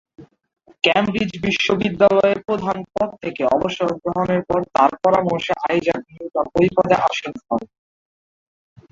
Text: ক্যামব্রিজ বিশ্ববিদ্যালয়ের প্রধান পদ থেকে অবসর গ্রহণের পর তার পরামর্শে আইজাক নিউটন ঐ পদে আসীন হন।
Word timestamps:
ক্যামব্রিজ 0.83 1.31
বিশ্ববিদ্যালয়ের 1.45 2.39
প্রধান 2.47 2.77
পদ 2.91 3.09
থেকে 3.23 3.41
অবসর 3.55 3.89
গ্রহণের 4.01 4.41
পর 4.49 4.59
তার 4.75 4.91
পরামর্শে 5.03 5.53
আইজাক 5.67 6.01
নিউটন 6.07 6.45
ঐ 6.55 6.63
পদে 6.75 6.95
আসীন 7.07 7.33
হন। 7.43 7.61